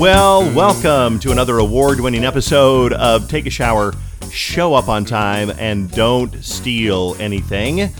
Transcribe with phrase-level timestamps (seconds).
[0.00, 3.92] Well, welcome to another award winning episode of Take a Shower,
[4.30, 7.92] Show Up on Time, and Don't Steal Anything.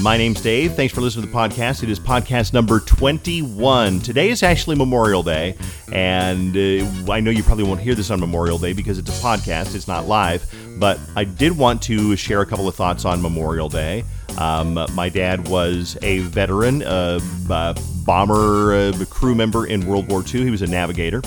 [0.00, 0.74] My name's Dave.
[0.74, 1.84] Thanks for listening to the podcast.
[1.84, 4.00] It is podcast number 21.
[4.00, 5.56] Today is actually Memorial Day,
[5.92, 9.22] and uh, I know you probably won't hear this on Memorial Day because it's a
[9.22, 10.44] podcast, it's not live,
[10.80, 14.02] but I did want to share a couple of thoughts on Memorial Day.
[14.38, 20.22] Um, my dad was a veteran, uh, uh, bomber uh, crew member in World War
[20.22, 20.44] II.
[20.44, 21.22] He was a navigator.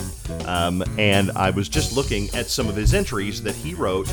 [0.46, 4.10] Um, and I was just looking at some of his entries that he wrote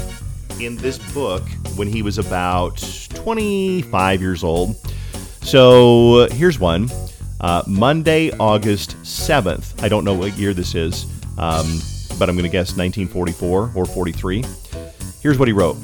[0.59, 1.43] in this book
[1.75, 2.77] when he was about
[3.13, 4.75] 25 years old.
[5.41, 6.89] So here's one
[7.41, 9.81] uh, Monday, August 7th.
[9.83, 11.05] I don't know what year this is,
[11.37, 11.79] um,
[12.17, 14.43] but I'm going to guess 1944 or 43.
[15.21, 15.77] Here's what he wrote.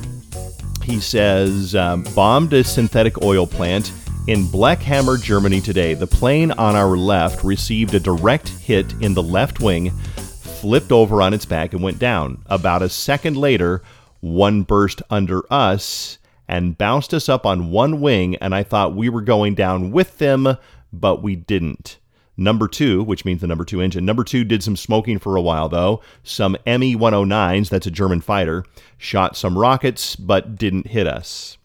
[0.84, 3.93] He says, um, bombed a synthetic oil plant
[4.27, 5.94] in Blechhammer, Germany today.
[5.96, 11.22] The plane on our left received a direct hit in the left wing, flipped over
[11.22, 12.44] on its back, and went down.
[12.46, 13.82] About a second later,
[14.20, 19.10] one burst under us and bounced us up on one wing, and I thought we
[19.10, 20.58] were going down with them,
[20.94, 21.98] but we didn't.
[22.38, 24.06] Number two, which means the number two engine.
[24.06, 26.02] Number two did some smoking for a while, though.
[26.24, 28.66] Some Me 109s, that's a German fighter,
[28.98, 31.58] shot some rockets, but didn't hit us.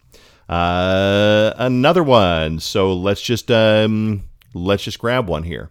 [0.49, 2.61] Uh, another one.
[2.61, 5.71] So let's just um, let's just grab one here.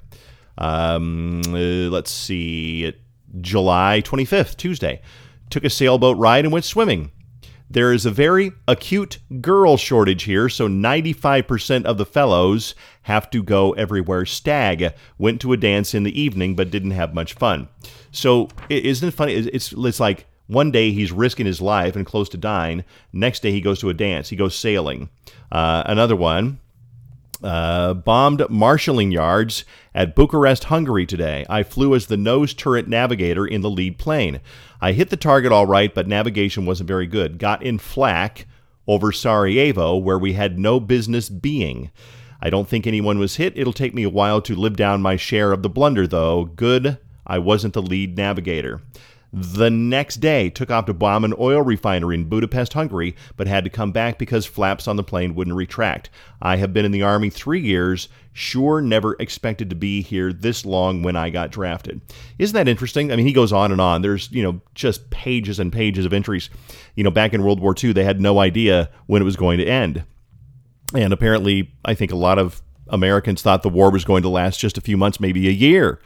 [0.57, 2.93] Um, uh, let's see.
[3.41, 5.01] July 25th, Tuesday.
[5.49, 7.11] Took a sailboat ride and went swimming.
[7.69, 13.41] There is a very acute girl shortage here, so 95% of the fellows have to
[13.41, 14.25] go everywhere.
[14.25, 17.67] Stag went to a dance in the evening but didn't have much fun.
[18.11, 19.33] So isn't it funny?
[19.33, 22.83] It's, it's like one day he's risking his life and close to dying.
[23.11, 24.29] Next day he goes to a dance.
[24.29, 25.09] He goes sailing.
[25.51, 26.59] Uh, another one.
[27.43, 31.45] Uh, bombed marshalling yards at Bucharest, Hungary today.
[31.49, 34.39] I flew as the nose turret navigator in the lead plane.
[34.81, 37.37] I hit the target all right, but navigation wasn't very good.
[37.37, 38.47] Got in flak
[38.87, 41.91] over Sarajevo, where we had no business being.
[42.41, 43.57] I don't think anyone was hit.
[43.57, 46.45] It'll take me a while to live down my share of the blunder, though.
[46.45, 48.81] Good, I wasn't the lead navigator.
[49.37, 53.65] The next day, took off to bomb an oil refinery in Budapest, Hungary, but had
[53.65, 56.09] to come back because flaps on the plane wouldn't retract.
[56.41, 60.65] I have been in the Army three years, sure never expected to be here this
[60.65, 61.99] long when I got drafted.
[62.39, 63.11] Isn't that interesting?
[63.11, 64.01] I mean, he goes on and on.
[64.03, 66.49] There's, you know, just pages and pages of entries.
[66.95, 69.57] You know, back in World War II, they had no idea when it was going
[69.57, 70.05] to end.
[70.93, 74.61] And apparently, I think a lot of Americans thought the war was going to last
[74.61, 75.99] just a few months, maybe a year.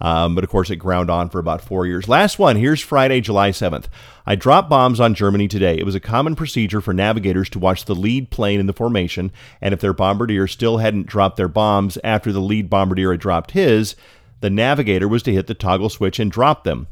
[0.00, 2.08] Um, but of course, it ground on for about four years.
[2.08, 3.86] Last one, here's Friday, July 7th.
[4.26, 5.76] I dropped bombs on Germany today.
[5.78, 9.30] It was a common procedure for navigators to watch the lead plane in the formation,
[9.60, 13.52] and if their bombardier still hadn't dropped their bombs after the lead bombardier had dropped
[13.52, 13.94] his,
[14.40, 16.86] the navigator was to hit the toggle switch and drop them.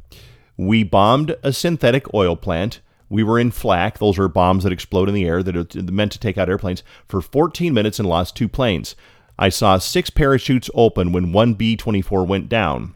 [0.56, 2.80] We bombed a synthetic oil plant.
[3.08, 6.12] We were in flak, those are bombs that explode in the air that are meant
[6.12, 8.96] to take out airplanes, for 14 minutes and lost two planes.
[9.38, 12.94] I saw six parachutes open when one B 24 went down.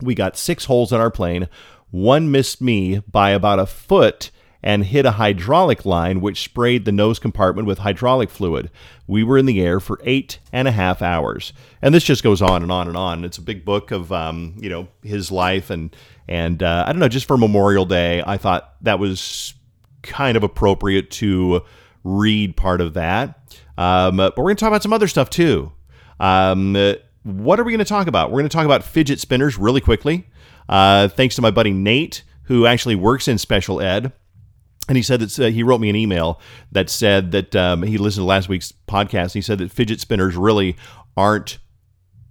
[0.00, 1.48] We got six holes in our plane.
[1.90, 4.30] One missed me by about a foot
[4.62, 8.70] and hit a hydraulic line, which sprayed the nose compartment with hydraulic fluid.
[9.06, 12.42] We were in the air for eight and a half hours, and this just goes
[12.42, 13.24] on and on and on.
[13.24, 15.94] It's a big book of um, you know his life and
[16.28, 17.08] and uh, I don't know.
[17.08, 19.54] Just for Memorial Day, I thought that was
[20.02, 21.62] kind of appropriate to
[22.04, 23.38] read part of that.
[23.78, 25.72] Um, but we're going to talk about some other stuff too.
[26.20, 26.76] Um,
[27.22, 28.30] what are we going to talk about?
[28.30, 30.28] We're going to talk about fidget spinners really quickly.
[30.68, 34.12] Uh, thanks to my buddy Nate, who actually works in special ed.
[34.88, 36.40] And he said that uh, he wrote me an email
[36.72, 39.34] that said that um, he listened to last week's podcast.
[39.34, 40.76] he said that fidget spinners really
[41.16, 41.58] aren't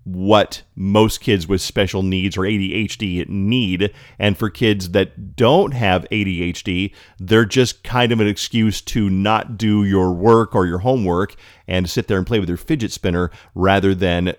[0.07, 3.93] what most kids with special needs or ADHD need.
[4.17, 9.57] And for kids that don't have ADHD, they're just kind of an excuse to not
[9.57, 11.35] do your work or your homework
[11.67, 14.33] and sit there and play with your fidget spinner rather than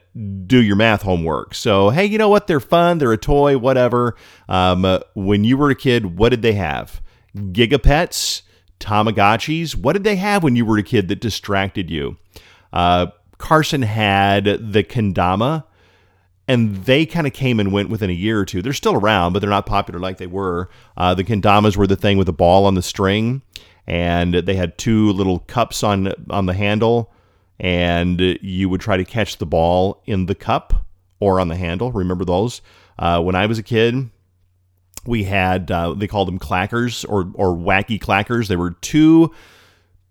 [0.47, 1.55] do your math homework.
[1.55, 2.47] So, hey, you know what?
[2.47, 4.17] They're fun, they're a toy, whatever.
[4.49, 7.03] Um, when you were a kid, what did they have?
[7.37, 8.43] Gigapets?
[8.81, 9.75] Tamagotchis?
[9.75, 12.17] What did they have when you were a kid that distracted you?
[12.73, 15.64] Uh, Carson had the Kendama,
[16.46, 18.62] and they kind of came and went within a year or two.
[18.62, 20.69] They're still around, but they're not popular like they were.
[20.96, 23.43] Uh, the Kendamas were the thing with the ball on the string,
[23.87, 27.12] and they had two little cups on on the handle,
[27.61, 30.87] and you would try to catch the ball in the cup
[31.20, 31.93] or on the handle.
[31.93, 32.61] Remember those?
[32.99, 34.11] Uh, when I was a kid,
[35.06, 38.49] we had uh, they called them clackers or or wacky clackers.
[38.49, 39.32] They were two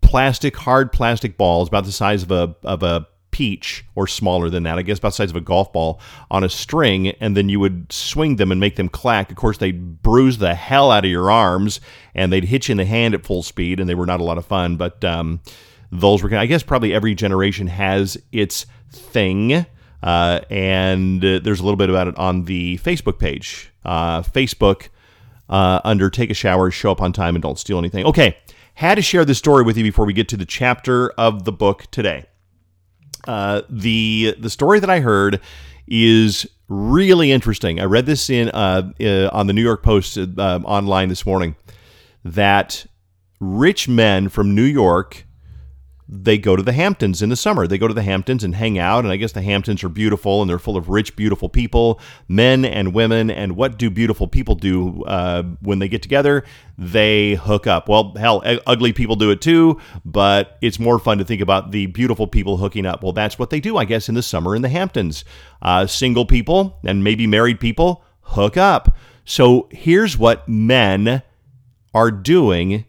[0.02, 3.08] plastic, hard plastic balls about the size of a of a
[3.38, 6.00] peach or smaller than that, I guess about the size of a golf ball,
[6.32, 9.30] on a string, and then you would swing them and make them clack.
[9.30, 11.80] Of course, they'd bruise the hell out of your arms,
[12.16, 14.24] and they'd hit you in the hand at full speed, and they were not a
[14.24, 14.76] lot of fun.
[14.76, 15.40] But um,
[15.92, 19.68] those were, I guess, probably every generation has its thing.
[20.02, 23.72] Uh, and uh, there's a little bit about it on the Facebook page.
[23.86, 24.88] Uh, Facebook
[25.48, 28.04] uh, under Take a Shower, Show Up on Time, and Don't Steal Anything.
[28.08, 28.36] Okay,
[28.74, 31.52] had to share this story with you before we get to the chapter of the
[31.52, 32.26] book today.
[33.28, 35.42] Uh, the the story that I heard
[35.88, 37.80] is really interesting.
[37.80, 41.56] I read this in uh, uh, on the New York Post uh, online this morning
[42.24, 42.86] that
[43.40, 45.27] rich men from New York
[46.10, 47.68] they go to the Hamptons in the summer.
[47.68, 49.04] They go to the Hamptons and hang out.
[49.04, 52.00] And I guess the Hamptons are beautiful and they're full of rich, beautiful people,
[52.30, 53.30] men and women.
[53.30, 56.46] And what do beautiful people do uh, when they get together?
[56.78, 57.90] They hook up.
[57.90, 61.88] Well, hell, ugly people do it too, but it's more fun to think about the
[61.88, 63.04] beautiful people hooking up.
[63.04, 65.26] Well, that's what they do, I guess, in the summer in the Hamptons.
[65.62, 68.96] Uh, single people and maybe married people hook up.
[69.26, 71.22] So here's what men
[71.94, 72.86] are doing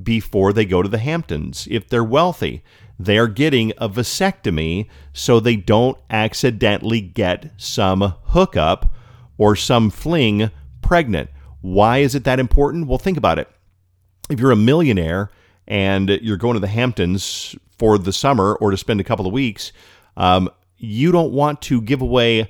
[0.00, 1.68] before they go to the Hamptons.
[1.70, 2.62] If they're wealthy,
[2.98, 8.94] they are getting a vasectomy so they don't accidentally get some hookup
[9.38, 10.50] or some fling
[10.80, 11.30] pregnant.
[11.60, 12.86] Why is it that important?
[12.86, 13.48] Well, think about it.
[14.30, 15.30] If you're a millionaire
[15.66, 19.32] and you're going to the Hamptons for the summer or to spend a couple of
[19.32, 19.72] weeks,
[20.16, 22.48] um, you don't want to give away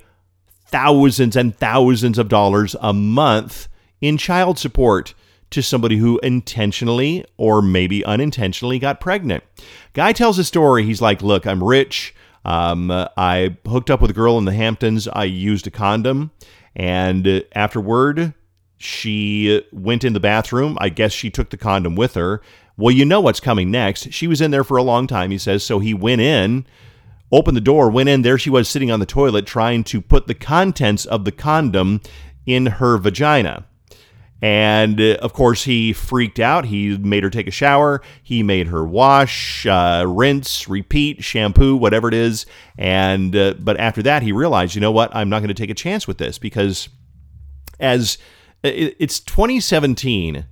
[0.66, 3.68] thousands and thousands of dollars a month
[4.00, 5.14] in child support
[5.52, 9.44] to somebody who intentionally or maybe unintentionally got pregnant.
[9.92, 10.84] Guy tells a story.
[10.84, 12.14] He's like, Look, I'm rich.
[12.44, 15.06] Um, I hooked up with a girl in the Hamptons.
[15.08, 16.32] I used a condom.
[16.74, 18.34] And afterward,
[18.78, 20.76] she went in the bathroom.
[20.80, 22.42] I guess she took the condom with her.
[22.76, 24.12] Well, you know what's coming next.
[24.12, 25.62] She was in there for a long time, he says.
[25.62, 26.66] So he went in,
[27.30, 28.22] opened the door, went in.
[28.22, 32.00] There she was sitting on the toilet trying to put the contents of the condom
[32.46, 33.66] in her vagina.
[34.42, 36.64] And uh, of course, he freaked out.
[36.64, 38.02] He made her take a shower.
[38.20, 42.44] He made her wash, uh, rinse, repeat, shampoo, whatever it is.
[42.76, 45.14] And uh, but after that, he realized, you know what?
[45.14, 46.88] I'm not going to take a chance with this because
[47.78, 48.18] as
[48.64, 50.46] it's 2017.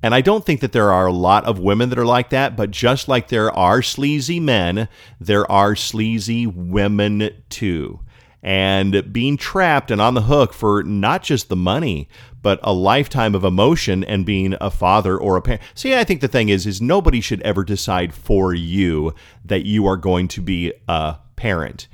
[0.00, 2.54] And I don't think that there are a lot of women that are like that,
[2.56, 4.88] but just like there are sleazy men,
[5.18, 7.98] there are sleazy women too
[8.42, 12.08] and being trapped and on the hook for not just the money,
[12.40, 15.62] but a lifetime of emotion and being a father or a parent.
[15.74, 19.12] See, I think the thing is, is nobody should ever decide for you
[19.44, 21.88] that you are going to be a parent.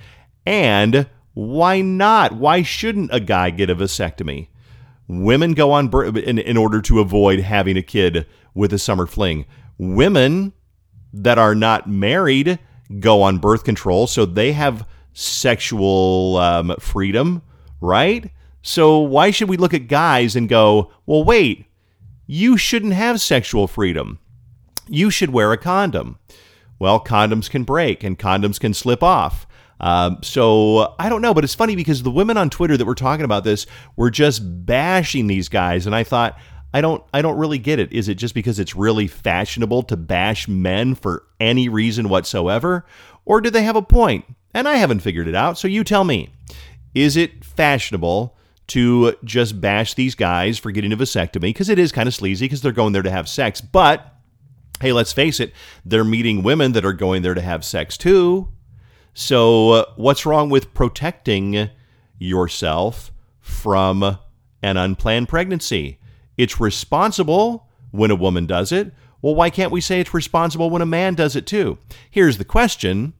[0.44, 2.32] And why not?
[2.32, 4.48] Why shouldn't a guy get a vasectomy?
[5.08, 9.46] Women go on in, in order to avoid having a kid with a summer fling.
[9.78, 10.52] Women
[11.12, 12.58] that are not married
[13.00, 17.40] go on birth control, so they have sexual um, freedom,
[17.80, 18.30] right?
[18.60, 21.66] So why should we look at guys and go, well, wait,
[22.26, 24.18] you shouldn't have sexual freedom.
[24.88, 26.18] You should wear a condom.
[26.78, 29.46] Well, condoms can break and condoms can slip off.
[29.80, 32.94] Um, so I don't know, but it's funny because the women on Twitter that were
[32.94, 33.66] talking about this
[33.96, 36.38] were just bashing these guys, and I thought,
[36.72, 37.92] I don't, I don't really get it.
[37.92, 42.86] Is it just because it's really fashionable to bash men for any reason whatsoever,
[43.24, 44.24] or do they have a point?
[44.54, 46.30] And I haven't figured it out, so you tell me.
[46.94, 48.36] Is it fashionable
[48.68, 51.40] to just bash these guys for getting a vasectomy?
[51.40, 53.60] Because it is kind of sleazy because they're going there to have sex.
[53.60, 54.14] But
[54.80, 55.52] hey, let's face it,
[55.84, 58.48] they're meeting women that are going there to have sex too.
[59.12, 61.70] So, uh, what's wrong with protecting
[62.18, 64.18] yourself from
[64.62, 65.98] an unplanned pregnancy?
[66.36, 68.92] It's responsible when a woman does it.
[69.22, 71.78] Well, why can't we say it's responsible when a man does it too?
[72.10, 73.14] Here's the question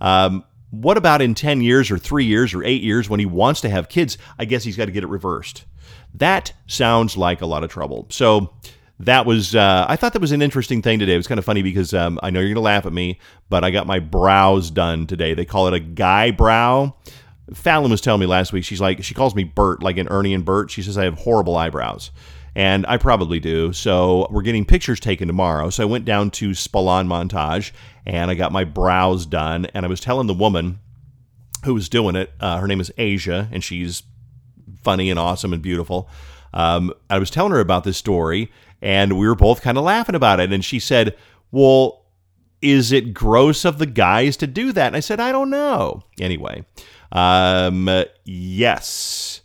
[0.00, 3.60] um, what about in 10 years or three years or eight years when he wants
[3.62, 4.18] to have kids?
[4.38, 5.64] I guess he's got to get it reversed.
[6.14, 8.06] That sounds like a lot of trouble.
[8.10, 8.52] So
[9.00, 11.14] that was, uh, I thought that was an interesting thing today.
[11.14, 13.18] It was kind of funny because um, I know you're going to laugh at me,
[13.48, 15.34] but I got my brows done today.
[15.34, 16.96] They call it a guy brow.
[17.54, 20.34] Fallon was telling me last week, she's like, she calls me Bert, like in Ernie
[20.34, 20.70] and Bert.
[20.70, 22.10] She says I have horrible eyebrows
[22.58, 23.72] and I probably do.
[23.72, 25.70] So we're getting pictures taken tomorrow.
[25.70, 27.70] So I went down to Spalon Montage
[28.04, 29.66] and I got my brows done.
[29.66, 30.80] And I was telling the woman
[31.64, 34.02] who was doing it, uh, her name is Asia, and she's
[34.82, 36.10] funny and awesome and beautiful.
[36.52, 38.50] Um, I was telling her about this story,
[38.82, 40.52] and we were both kind of laughing about it.
[40.52, 41.16] And she said,
[41.52, 42.06] Well,
[42.60, 44.88] is it gross of the guys to do that?
[44.88, 46.02] And I said, I don't know.
[46.18, 46.64] Anyway,
[47.12, 47.88] um,
[48.24, 49.42] yes,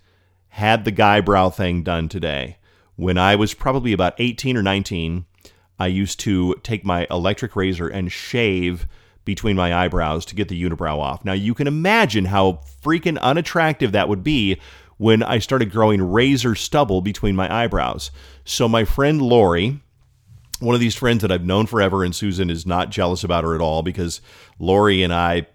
[0.48, 2.58] had the guy brow thing done today.
[2.96, 5.26] When I was probably about 18 or 19,
[5.80, 8.88] I used to take my electric razor and shave
[9.26, 11.26] between my eyebrows to get the unibrow off.
[11.26, 14.60] Now, you can imagine how freaking unattractive that would be
[14.98, 18.12] when I started growing razor stubble between my eyebrows.
[18.46, 19.80] So, my friend Lori,
[20.60, 23.56] one of these friends that I've known forever, and Susan is not jealous about her
[23.56, 24.22] at all because
[24.60, 25.48] Lori and I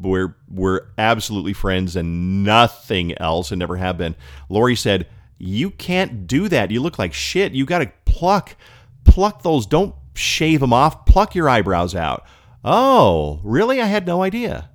[0.00, 4.16] we're we're absolutely friends and nothing else and never have been.
[4.48, 5.06] Lori said,
[5.38, 6.70] "You can't do that.
[6.70, 7.52] You look like shit.
[7.52, 8.56] You got to pluck
[9.04, 9.66] pluck those.
[9.66, 11.06] Don't shave them off.
[11.06, 12.24] Pluck your eyebrows out."
[12.64, 13.80] Oh, really?
[13.80, 14.70] I had no idea.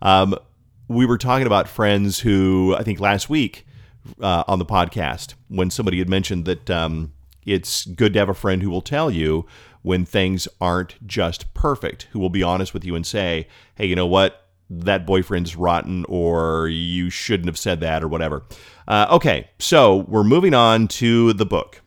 [0.00, 0.34] Um,
[0.88, 3.66] we were talking about friends who I think last week
[4.20, 7.12] uh, on the podcast when somebody had mentioned that um,
[7.44, 9.46] it's good to have a friend who will tell you
[9.82, 13.94] when things aren't just perfect, who will be honest with you and say, hey, you
[13.94, 14.47] know what?
[14.70, 18.44] That boyfriend's rotten, or you shouldn't have said that, or whatever.
[18.86, 21.80] Uh, okay, so we're moving on to the book.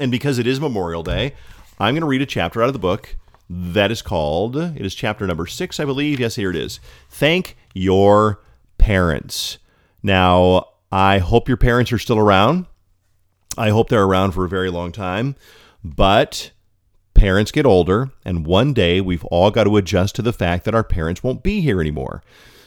[0.00, 1.34] And because it is Memorial Day,
[1.78, 3.16] I'm going to read a chapter out of the book
[3.50, 6.20] that is called, it is chapter number six, I believe.
[6.20, 6.80] Yes, here it is.
[7.08, 8.42] Thank your
[8.76, 9.58] parents.
[10.02, 12.66] Now, I hope your parents are still around.
[13.56, 15.34] I hope they're around for a very long time.
[15.82, 16.52] But
[17.18, 20.74] parents get older, and one day we've all got to adjust to the fact that
[20.74, 22.22] our parents won't be here anymore.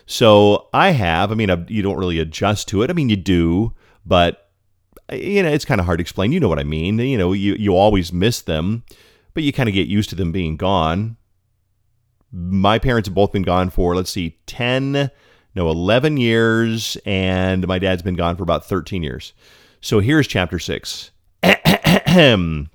[0.05, 2.89] So I have, I mean, you don't really adjust to it.
[2.89, 3.74] I mean, you do,
[4.05, 4.50] but
[5.12, 6.34] uh, you know, it's kind of hard to explain.
[6.34, 7.00] You know what I mean?
[7.00, 8.84] You know, you, you always miss them,
[9.34, 11.15] but you kind of get used to them being gone.
[12.34, 15.12] My parents have both been gone for, let's see, 10,
[15.55, 19.34] no, 11 years, and my dad's been gone for about 13 years.
[19.79, 21.12] So here's chapter six.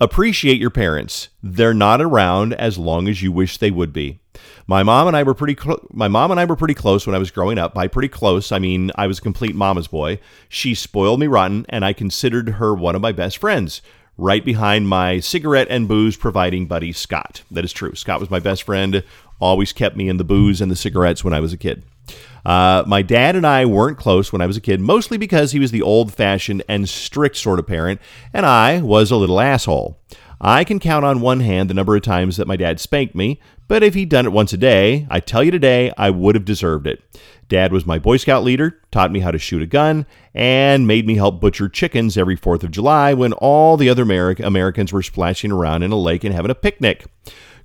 [0.00, 1.28] Appreciate your parents.
[1.40, 4.18] They're not around as long as you wish they would be.
[4.66, 7.14] My mom and I were pretty cl- my mom and I were pretty close when
[7.14, 7.74] I was growing up.
[7.74, 10.18] By pretty close, I mean I was a complete mama's boy.
[10.48, 13.82] She spoiled me rotten and I considered her one of my best friends,
[14.18, 17.42] right behind my cigarette and booze providing buddy Scott.
[17.50, 17.94] That is true.
[17.94, 19.04] Scott was my best friend,
[19.38, 21.84] always kept me in the booze and the cigarettes when I was a kid.
[22.44, 25.58] Uh, my dad and I weren't close when I was a kid, mostly because he
[25.58, 28.00] was the old fashioned and strict sort of parent,
[28.32, 29.98] and I was a little asshole.
[30.40, 33.40] I can count on one hand the number of times that my dad spanked me,
[33.66, 36.44] but if he'd done it once a day, I tell you today, I would have
[36.44, 37.02] deserved it.
[37.48, 41.06] Dad was my Boy Scout leader, taught me how to shoot a gun, and made
[41.06, 45.52] me help butcher chickens every 4th of July when all the other Americans were splashing
[45.52, 47.06] around in a lake and having a picnic.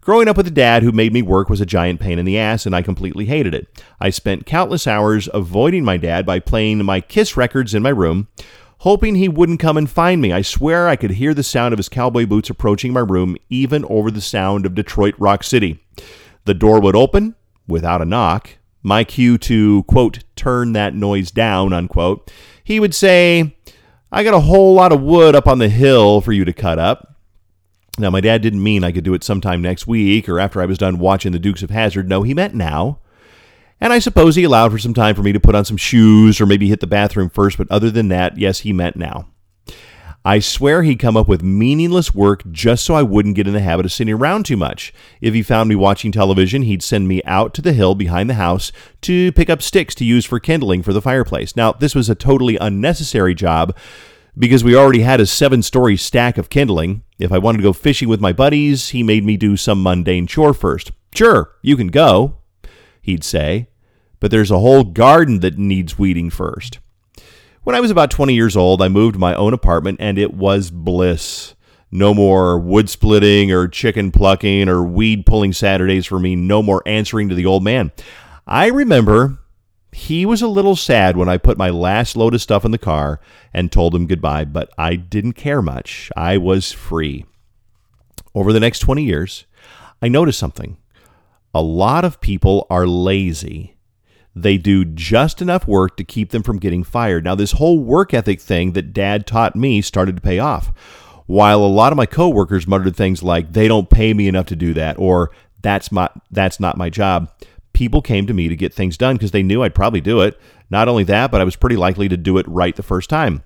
[0.02, 2.38] Growing up with a dad who made me work was a giant pain in the
[2.38, 3.84] ass, and I completely hated it.
[4.00, 8.30] I spent countless hours avoiding my dad by playing my Kiss records in my room,
[8.80, 10.32] hoping he wouldn't come and find me.
[10.32, 13.84] I swear I could hear the sound of his cowboy boots approaching my room, even
[13.86, 15.84] over the sound of Detroit Rock City.
[16.46, 17.36] The door would open
[17.68, 18.58] without a knock.
[18.82, 22.32] My cue to, quote, turn that noise down, unquote.
[22.64, 23.58] He would say,
[24.14, 26.80] I got a whole lot of wood up on the hill for you to cut
[26.80, 27.09] up.
[28.00, 30.66] Now, my dad didn't mean I could do it sometime next week or after I
[30.66, 32.08] was done watching the Dukes of Hazzard.
[32.08, 33.00] No, he meant now.
[33.82, 36.42] And I suppose he allowed for some time for me to put on some shoes
[36.42, 39.28] or maybe hit the bathroom first, but other than that, yes, he meant now.
[40.26, 43.62] I swear he'd come up with meaningless work just so I wouldn't get in the
[43.62, 44.94] habit of sitting around too much.
[45.22, 48.34] If he found me watching television, he'd send me out to the hill behind the
[48.34, 51.56] house to pick up sticks to use for kindling for the fireplace.
[51.56, 53.76] Now, this was a totally unnecessary job
[54.38, 57.04] because we already had a seven story stack of kindling.
[57.20, 60.26] If I wanted to go fishing with my buddies, he made me do some mundane
[60.26, 60.94] chore first.
[61.14, 62.38] Sure, you can go,
[63.02, 63.68] he'd say,
[64.22, 66.80] but there's a whole garden that needs weeding first.
[67.64, 70.34] When I was about 20 years old, I moved to my own apartment and it
[70.34, 71.56] was bliss.
[71.92, 76.38] No more wood splitting or chicken plucking or weed pulling Saturdays for me.
[76.38, 77.92] No more answering to the old man.
[78.48, 79.40] I remember
[79.92, 82.78] he was a little sad when I put my last load of stuff in the
[82.78, 83.20] car
[83.54, 86.12] and told him goodbye, but I didn't care much.
[86.16, 87.26] I was free.
[88.36, 89.46] Over the next 20 years,
[90.02, 90.78] I noticed something.
[91.54, 93.76] A lot of people are lazy.
[94.36, 97.24] They do just enough work to keep them from getting fired.
[97.24, 100.72] Now, this whole work ethic thing that dad taught me started to pay off.
[101.26, 104.56] While a lot of my coworkers muttered things like, they don't pay me enough to
[104.56, 105.32] do that, or
[105.62, 107.32] that's, my, that's not my job,
[107.80, 110.38] people came to me to get things done because they knew I'd probably do it.
[110.70, 113.42] Not only that, but I was pretty likely to do it right the first time.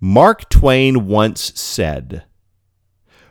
[0.00, 2.24] Mark Twain once said,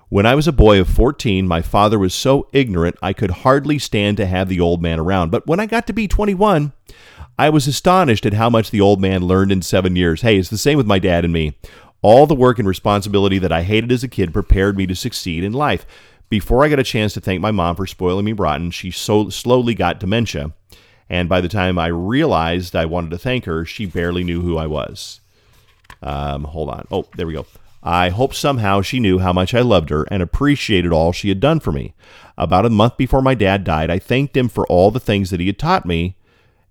[0.08, 3.78] When I was a boy of 14, my father was so ignorant I could hardly
[3.78, 5.32] stand to have the old man around.
[5.32, 6.72] But when I got to be 21,
[7.38, 10.22] I was astonished at how much the old man learned in seven years.
[10.22, 11.58] Hey, it's the same with my dad and me.
[12.02, 15.44] All the work and responsibility that I hated as a kid prepared me to succeed
[15.44, 15.86] in life.
[16.30, 19.30] Before I got a chance to thank my mom for spoiling me rotten, she so
[19.30, 20.52] slowly got dementia.
[21.10, 24.58] And by the time I realized I wanted to thank her, she barely knew who
[24.58, 25.22] I was.
[26.02, 26.86] Um, hold on.
[26.92, 27.46] Oh, there we go.
[27.82, 31.40] I hope somehow she knew how much I loved her and appreciated all she had
[31.40, 31.94] done for me.
[32.38, 35.40] About a month before my dad died, I thanked him for all the things that
[35.40, 36.18] he had taught me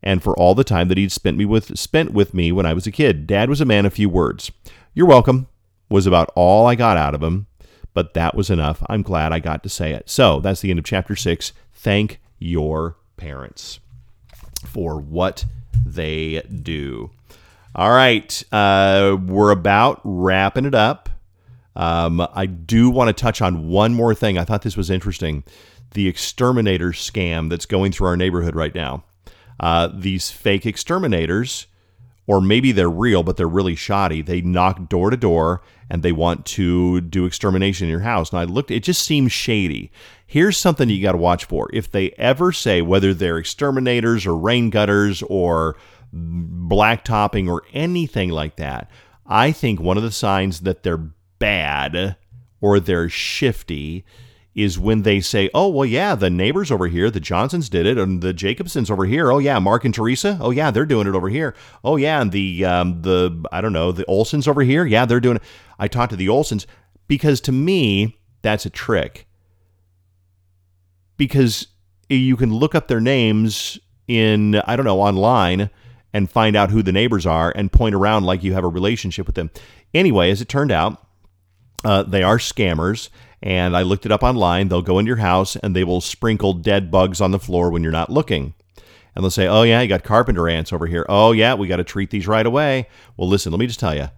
[0.03, 2.75] and for all the time that he'd spent me with spent with me when I
[2.75, 3.27] was a kid.
[3.27, 4.53] Dad was a man of few words.
[4.93, 5.49] You're welcome
[5.89, 7.47] was about all I got out of him,
[7.97, 8.83] but that was enough.
[8.91, 10.11] I'm glad I got to say it.
[10.11, 11.55] So that's the end of chapter six.
[11.73, 13.81] Thank your parents
[14.67, 15.47] for what
[15.87, 17.11] they do.
[17.75, 21.09] All right, uh, we're about wrapping it up.
[21.75, 24.37] Um, I do want to touch on one more thing.
[24.37, 25.43] I thought this was interesting
[25.93, 29.05] the exterminator scam that's going through our neighborhood right now.
[29.59, 31.67] Uh, these fake exterminators,
[32.27, 34.23] or maybe they're real, but they're really shoddy.
[34.23, 38.31] They knock door to door and they want to do extermination in your house.
[38.31, 39.93] And I looked, it just seems shady.
[40.27, 41.71] Here's something you got to watch for.
[41.73, 45.77] If they ever say whether they're exterminators or rain gutters or
[46.13, 48.91] blacktopping or anything like that,
[49.27, 52.17] I think one of the signs that they're bad
[52.61, 54.05] or they're shifty
[54.57, 57.99] is when they say, "Oh, well, yeah, the neighbors over here, the Johnsons did it,
[57.99, 59.31] and the Jacobsons over here.
[59.31, 60.39] Oh, yeah, Mark and Teresa.
[60.41, 61.55] Oh, yeah, they're doing it over here.
[61.85, 64.87] Oh, yeah, and the um, the I don't know, the Olsons over here.
[64.87, 65.43] Yeah, they're doing it.
[65.79, 66.65] I talked to the Olsons
[67.07, 69.27] because to me, that's a trick.
[71.19, 71.69] Because
[72.09, 75.71] you can look up their names in I don't know online
[76.13, 79.27] and find out who the neighbors are and point around like you have a relationship
[79.27, 79.51] with them.
[79.93, 81.07] Anyway, as it turned out,
[81.85, 83.11] uh, they are scammers.
[83.43, 84.69] And I looked it up online.
[84.69, 87.83] They'll go into your house and they will sprinkle dead bugs on the floor when
[87.83, 88.55] you're not looking.
[89.15, 91.07] And they'll say, Oh, yeah, you got carpenter ants over here.
[91.09, 92.89] Oh, yeah, we got to treat these right away.
[93.17, 94.09] Well, listen, let me just tell you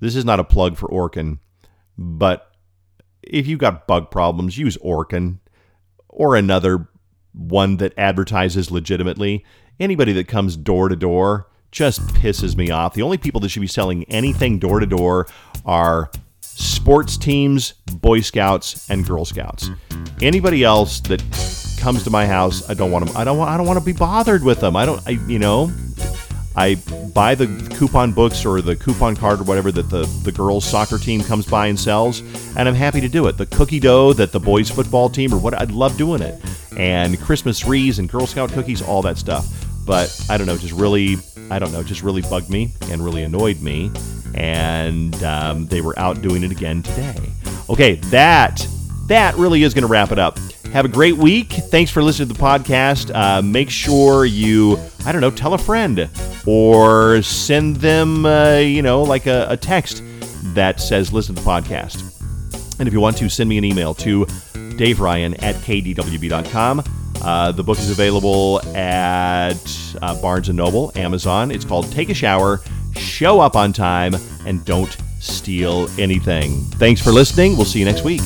[0.00, 1.38] this is not a plug for Orkin,
[1.96, 2.52] but
[3.22, 5.38] if you've got bug problems, use Orkin
[6.08, 6.88] or another
[7.32, 9.44] one that advertises legitimately.
[9.80, 12.94] Anybody that comes door to door just pisses me off.
[12.94, 15.26] The only people that should be selling anything door to door
[15.64, 16.10] are
[16.56, 19.70] sports teams, Boy Scouts, and Girl Scouts.
[20.22, 21.20] Anybody else that
[21.80, 23.16] comes to my house, I don't want them.
[23.16, 23.50] I don't want.
[23.50, 24.76] I don't want to be bothered with them.
[24.76, 25.06] I don't.
[25.06, 25.72] I you know.
[26.56, 26.76] I
[27.12, 30.98] buy the coupon books or the coupon card or whatever that the, the girls' soccer
[30.98, 32.20] team comes by and sells,
[32.56, 33.36] and I'm happy to do it.
[33.36, 36.40] The cookie dough that the boys' football team or what I'd love doing it,
[36.78, 39.46] and Christmas wreaths and Girl Scout cookies, all that stuff.
[39.84, 41.16] But I don't know, just really,
[41.50, 43.90] I don't know, just really bugged me and really annoyed me,
[44.34, 47.32] and um, they were out doing it again today.
[47.70, 48.66] Okay, that
[49.06, 50.38] that really is going to wrap it up.
[50.72, 51.52] Have a great week.
[51.52, 53.14] Thanks for listening to the podcast.
[53.14, 56.10] Uh, make sure you, I don't know, tell a friend
[56.46, 60.02] or send them, uh, you know, like a, a, text
[60.54, 62.10] that says listen to the podcast.
[62.80, 64.26] And if you want to, send me an email to
[64.76, 66.82] Dave Ryan at kdwb.com.
[67.22, 71.50] Uh, the book is available at uh, Barnes & Noble, Amazon.
[71.50, 72.60] It's called Take a Shower,
[72.96, 74.14] Show Up on Time,
[74.46, 76.60] and Don't Steal Anything.
[76.78, 77.56] Thanks for listening.
[77.56, 78.20] We'll see you next week.